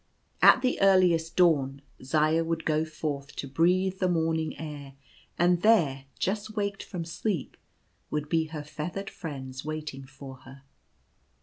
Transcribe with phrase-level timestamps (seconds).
[0.41, 4.95] At the earliest dawn Zaya would go forth to breathe the morning air;
[5.37, 7.55] and there, just waked from sleep,
[8.09, 10.63] would be her feathered friends waiting for her.